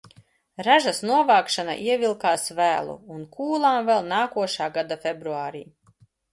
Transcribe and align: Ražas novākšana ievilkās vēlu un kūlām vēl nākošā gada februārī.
Ražas 0.67 1.01
novākšana 1.09 1.75
ievilkās 1.89 2.47
vēlu 2.61 2.97
un 3.19 3.23
kūlām 3.37 3.79
vēl 3.93 4.11
nākošā 4.17 4.73
gada 4.81 5.01
februārī. 5.07 5.67